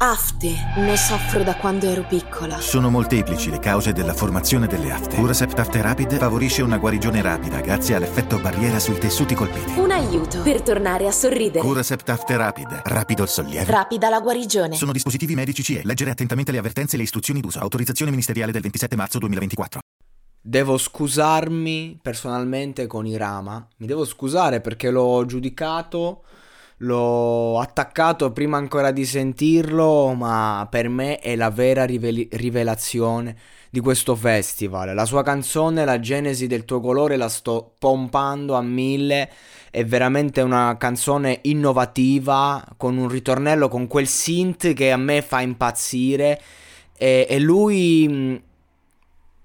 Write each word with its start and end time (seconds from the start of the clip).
Afte. 0.00 0.54
Ne 0.76 0.96
soffro 0.96 1.42
da 1.42 1.56
quando 1.56 1.86
ero 1.86 2.06
piccola. 2.06 2.60
Sono 2.60 2.88
molteplici 2.88 3.50
le 3.50 3.58
cause 3.58 3.92
della 3.92 4.14
formazione 4.14 4.68
delle 4.68 4.92
afte. 4.92 5.16
Curacept 5.16 5.58
After 5.58 5.82
Rapid 5.82 6.18
favorisce 6.18 6.62
una 6.62 6.78
guarigione 6.78 7.20
rapida 7.20 7.58
grazie 7.58 7.96
all'effetto 7.96 8.38
barriera 8.38 8.78
sui 8.78 8.96
tessuti 8.96 9.34
colpiti. 9.34 9.76
Un 9.76 9.90
aiuto 9.90 10.40
per 10.42 10.62
tornare 10.62 11.08
a 11.08 11.10
sorridere. 11.10 11.64
Curacept 11.66 12.08
After 12.10 12.36
Rapid. 12.36 12.82
Rapido 12.84 13.24
il 13.24 13.28
sollievo. 13.28 13.68
Rapida 13.68 14.08
la 14.08 14.20
guarigione. 14.20 14.76
Sono 14.76 14.92
dispositivi 14.92 15.34
medici 15.34 15.64
CE. 15.64 15.80
Leggere 15.82 16.12
attentamente 16.12 16.52
le 16.52 16.58
avvertenze 16.58 16.94
e 16.94 16.98
le 16.98 17.02
istruzioni 17.02 17.40
d'uso. 17.40 17.58
Autorizzazione 17.58 18.12
ministeriale 18.12 18.52
del 18.52 18.62
27 18.62 18.94
marzo 18.94 19.18
2024. 19.18 19.80
Devo 20.40 20.78
scusarmi 20.78 21.98
personalmente 22.00 22.86
con 22.86 23.04
Irama. 23.04 23.66
Mi 23.78 23.88
devo 23.88 24.04
scusare 24.04 24.60
perché 24.60 24.90
l'ho 24.90 25.24
giudicato 25.26 26.22
L'ho 26.82 27.58
attaccato 27.58 28.30
prima 28.30 28.56
ancora 28.56 28.92
di 28.92 29.04
sentirlo, 29.04 30.14
ma 30.14 30.64
per 30.70 30.88
me 30.88 31.18
è 31.18 31.34
la 31.34 31.50
vera 31.50 31.84
riveli- 31.84 32.28
rivelazione 32.32 33.36
di 33.68 33.80
questo 33.80 34.14
festival. 34.14 34.94
La 34.94 35.04
sua 35.04 35.24
canzone, 35.24 35.84
La 35.84 35.98
genesi 35.98 36.46
del 36.46 36.64
tuo 36.64 36.78
colore, 36.80 37.16
la 37.16 37.28
sto 37.28 37.74
pompando 37.80 38.54
a 38.54 38.62
mille. 38.62 39.28
È 39.70 39.84
veramente 39.84 40.40
una 40.40 40.76
canzone 40.78 41.40
innovativa, 41.42 42.64
con 42.76 42.96
un 42.96 43.08
ritornello, 43.08 43.68
con 43.68 43.88
quel 43.88 44.06
synth 44.06 44.72
che 44.72 44.92
a 44.92 44.96
me 44.96 45.20
fa 45.20 45.40
impazzire. 45.40 46.40
E, 46.96 47.26
e 47.28 47.40
lui, 47.40 48.40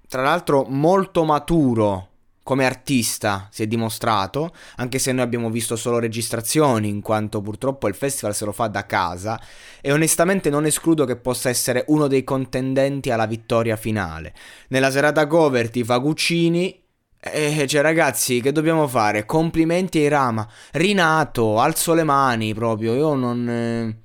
tra 0.08 0.22
l'altro, 0.22 0.66
molto 0.70 1.24
maturo 1.24 2.10
come 2.44 2.66
artista 2.66 3.48
si 3.52 3.64
è 3.64 3.68
dimostrato, 3.68 4.54
anche 4.76 5.00
se 5.00 5.12
noi 5.12 5.24
abbiamo 5.24 5.50
visto 5.50 5.76
solo 5.76 5.98
registrazioni, 5.98 6.90
in 6.90 7.02
quanto 7.02 7.42
purtroppo 7.42 7.88
il 7.88 7.96
festival 7.96 8.36
se 8.36 8.46
lo 8.46 8.52
fa 8.52 8.68
da 8.68 8.86
casa, 8.86 9.42
e 9.82 9.92
onestamente 9.92 10.50
non 10.50 10.66
escludo 10.66 11.06
che 11.06 11.16
possa 11.16 11.50
essere 11.50 11.86
uno 11.88 12.08
dei 12.08 12.24
contendenti 12.24 13.10
alla 13.10 13.26
vittoria 13.26 13.78
finale. 13.78 14.34
Nella 14.68 14.92
serata 14.92 15.26
cover 15.26 15.70
ti 15.70 15.84
fa 15.84 15.98
Guccini, 15.98 16.82
e 17.20 17.66
cioè 17.68 17.82
ragazzi, 17.82 18.42
che 18.42 18.52
dobbiamo 18.52 18.88
fare? 18.88 19.26
Complimenti 19.26 20.00
ai 20.00 20.10
Rama. 20.10 20.46
Rinato, 20.74 21.60
alzo 21.60 21.94
le 21.94 22.04
mani 22.04 22.54
proprio, 22.54 22.94
io 22.94 23.14
non... 23.16 23.50
Eh 23.50 24.02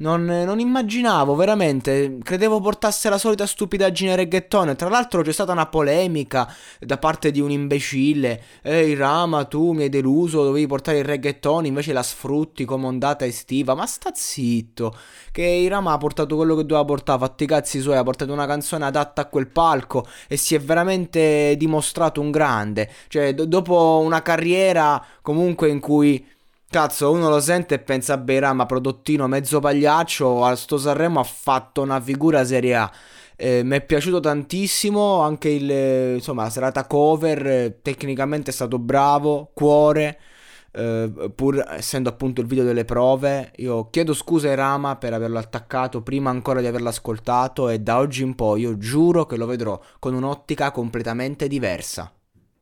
non, 0.00 0.24
non, 0.24 0.60
immaginavo 0.60 1.34
veramente, 1.34 2.18
credevo 2.22 2.60
portasse 2.60 3.10
la 3.10 3.18
solita 3.18 3.46
stupidaggine 3.46 4.16
reggaeton. 4.16 4.74
Tra 4.74 4.88
l'altro 4.88 5.22
c'è 5.22 5.32
stata 5.32 5.52
una 5.52 5.66
polemica 5.66 6.50
da 6.78 6.96
parte 6.96 7.30
di 7.30 7.40
un 7.40 7.50
imbecille. 7.50 8.42
Ehi 8.62 8.94
Rama, 8.94 9.44
tu 9.44 9.72
mi 9.72 9.82
hai 9.82 9.88
deluso, 9.90 10.42
dovevi 10.42 10.66
portare 10.66 10.98
il 10.98 11.04
reggaeton, 11.04 11.66
invece 11.66 11.92
la 11.92 12.02
sfrutti 12.02 12.64
come 12.64 12.86
ondata 12.86 13.26
estiva. 13.26 13.74
Ma 13.74 13.84
sta 13.84 14.10
zitto, 14.14 14.96
che 15.30 15.66
Rama 15.68 15.92
ha 15.92 15.98
portato 15.98 16.34
quello 16.34 16.56
che 16.56 16.64
doveva 16.64 16.84
portare, 16.86 17.18
fatti 17.18 17.44
i 17.44 17.46
cazzi 17.46 17.80
suoi, 17.80 17.96
ha 17.96 18.02
portato 18.02 18.32
una 18.32 18.46
canzone 18.46 18.86
adatta 18.86 19.22
a 19.22 19.26
quel 19.26 19.48
palco 19.48 20.06
e 20.28 20.38
si 20.38 20.54
è 20.54 20.60
veramente 20.60 21.54
dimostrato 21.58 22.22
un 22.22 22.30
grande. 22.30 22.90
Cioè, 23.08 23.34
do- 23.34 23.44
dopo 23.44 24.00
una 24.02 24.22
carriera 24.22 25.04
comunque 25.20 25.68
in 25.68 25.78
cui 25.78 26.26
Cazzo, 26.72 27.10
uno 27.10 27.28
lo 27.28 27.40
sente 27.40 27.74
e 27.74 27.78
pensa, 27.80 28.16
beh, 28.16 28.52
ma 28.52 28.64
prodottino 28.64 29.26
mezzo 29.26 29.58
pagliaccio, 29.58 30.44
a 30.44 30.54
sto 30.54 30.78
Sanremo 30.78 31.18
ha 31.18 31.24
fatto 31.24 31.82
una 31.82 32.00
figura 32.00 32.44
serie 32.44 32.76
A. 32.76 32.88
Eh, 33.34 33.64
mi 33.64 33.74
è 33.74 33.84
piaciuto 33.84 34.20
tantissimo 34.20 35.20
anche 35.20 35.48
il, 35.48 35.68
insomma, 36.14 36.44
la 36.44 36.50
serata 36.50 36.86
cover, 36.86 37.44
eh, 37.44 37.78
tecnicamente 37.82 38.52
è 38.52 38.54
stato 38.54 38.78
bravo, 38.78 39.50
cuore, 39.52 40.20
eh, 40.70 41.32
pur 41.34 41.60
essendo 41.70 42.08
appunto 42.08 42.40
il 42.40 42.46
video 42.46 42.62
delle 42.62 42.84
prove. 42.84 43.50
Io 43.56 43.90
chiedo 43.90 44.14
scusa 44.14 44.48
ai 44.48 44.54
Rama 44.54 44.94
per 44.94 45.12
averlo 45.12 45.38
attaccato 45.38 46.02
prima 46.02 46.30
ancora 46.30 46.60
di 46.60 46.68
averlo 46.68 46.90
ascoltato 46.90 47.68
e 47.68 47.80
da 47.80 47.98
oggi 47.98 48.22
in 48.22 48.36
poi 48.36 48.60
io 48.60 48.78
giuro 48.78 49.26
che 49.26 49.36
lo 49.36 49.46
vedrò 49.46 49.76
con 49.98 50.14
un'ottica 50.14 50.70
completamente 50.70 51.48
diversa. 51.48 52.12